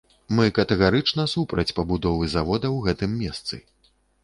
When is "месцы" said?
3.23-3.63